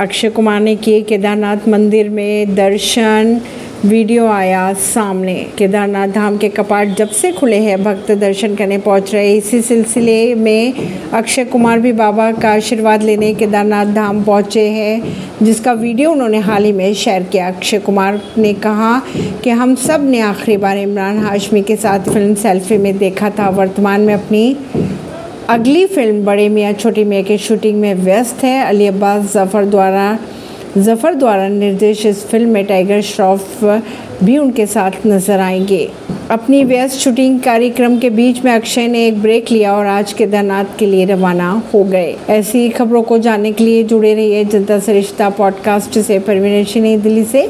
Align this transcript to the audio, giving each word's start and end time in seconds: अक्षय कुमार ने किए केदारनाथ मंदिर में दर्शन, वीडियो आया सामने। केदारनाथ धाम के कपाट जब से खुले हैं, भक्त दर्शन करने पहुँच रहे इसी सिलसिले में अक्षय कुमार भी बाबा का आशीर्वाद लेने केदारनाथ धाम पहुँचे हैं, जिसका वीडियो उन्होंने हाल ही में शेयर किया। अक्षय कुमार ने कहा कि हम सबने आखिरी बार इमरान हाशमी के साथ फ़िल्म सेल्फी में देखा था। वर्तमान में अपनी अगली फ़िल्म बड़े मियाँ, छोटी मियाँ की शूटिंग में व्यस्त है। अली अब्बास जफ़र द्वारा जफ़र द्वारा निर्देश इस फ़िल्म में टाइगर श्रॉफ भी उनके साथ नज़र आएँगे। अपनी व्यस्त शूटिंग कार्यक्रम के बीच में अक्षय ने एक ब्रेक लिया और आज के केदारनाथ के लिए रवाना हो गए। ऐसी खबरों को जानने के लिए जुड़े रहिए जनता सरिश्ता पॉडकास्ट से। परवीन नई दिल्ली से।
अक्षय 0.00 0.30
कुमार 0.30 0.60
ने 0.60 0.74
किए 0.76 1.00
केदारनाथ 1.02 1.66
मंदिर 1.68 2.08
में 2.10 2.54
दर्शन, 2.54 3.40
वीडियो 3.84 4.26
आया 4.26 4.72
सामने। 4.74 5.34
केदारनाथ 5.58 6.08
धाम 6.08 6.36
के 6.38 6.48
कपाट 6.48 6.94
जब 6.96 7.08
से 7.10 7.32
खुले 7.32 7.56
हैं, 7.56 7.82
भक्त 7.84 8.10
दर्शन 8.12 8.54
करने 8.54 8.78
पहुँच 8.78 9.12
रहे 9.14 9.34
इसी 9.36 9.60
सिलसिले 9.62 10.34
में 10.34 10.72
अक्षय 11.12 11.44
कुमार 11.44 11.80
भी 11.80 11.92
बाबा 11.92 12.30
का 12.32 12.52
आशीर्वाद 12.52 13.02
लेने 13.02 13.32
केदारनाथ 13.34 13.94
धाम 13.94 14.22
पहुँचे 14.24 14.68
हैं, 14.68 15.16
जिसका 15.42 15.72
वीडियो 15.72 16.12
उन्होंने 16.12 16.38
हाल 16.38 16.64
ही 16.64 16.72
में 16.72 16.92
शेयर 16.94 17.22
किया। 17.22 17.48
अक्षय 17.48 17.78
कुमार 17.78 18.20
ने 18.38 18.52
कहा 18.54 18.98
कि 19.44 19.50
हम 19.50 19.74
सबने 19.78 20.20
आखिरी 20.20 20.56
बार 20.56 20.78
इमरान 20.78 21.18
हाशमी 21.18 21.62
के 21.62 21.76
साथ 21.76 22.12
फ़िल्म 22.12 22.34
सेल्फी 22.36 22.78
में 22.78 22.96
देखा 22.98 23.30
था। 23.30 23.48
वर्तमान 23.50 24.00
में 24.00 24.14
अपनी 24.14 24.56
अगली 25.50 25.86
फ़िल्म 25.86 26.24
बड़े 26.24 26.48
मियाँ, 26.48 26.72
छोटी 26.72 27.04
मियाँ 27.04 27.24
की 27.24 27.38
शूटिंग 27.38 27.80
में 27.80 27.94
व्यस्त 27.94 28.44
है। 28.44 28.66
अली 28.66 28.86
अब्बास 28.86 29.34
जफ़र 29.34 29.64
द्वारा 29.64 30.18
जफ़र 30.78 31.14
द्वारा 31.14 31.48
निर्देश 31.48 32.06
इस 32.06 32.26
फ़िल्म 32.26 32.48
में 32.48 32.64
टाइगर 32.64 33.00
श्रॉफ 33.00 33.64
भी 34.24 34.38
उनके 34.38 34.66
साथ 34.66 34.90
नज़र 35.06 35.40
आएँगे। 35.40 35.90
अपनी 36.30 36.64
व्यस्त 36.64 36.98
शूटिंग 36.98 37.40
कार्यक्रम 37.40 37.98
के 37.98 38.10
बीच 38.10 38.44
में 38.44 38.52
अक्षय 38.52 38.86
ने 38.88 39.06
एक 39.06 39.22
ब्रेक 39.22 39.50
लिया 39.50 39.76
और 39.76 39.86
आज 39.86 40.12
के 40.12 40.24
केदारनाथ 40.24 40.64
के 40.78 40.86
लिए 40.86 41.04
रवाना 41.04 41.62
हो 41.74 41.84
गए। 41.84 42.16
ऐसी 42.28 42.68
खबरों 42.68 43.02
को 43.02 43.18
जानने 43.18 43.52
के 43.52 43.64
लिए 43.64 43.82
जुड़े 43.82 44.14
रहिए 44.14 44.44
जनता 44.44 44.78
सरिश्ता 44.78 45.30
पॉडकास्ट 45.30 45.98
से। 45.98 46.18
परवीन 46.18 46.82
नई 46.82 46.96
दिल्ली 46.96 47.24
से। 47.24 47.48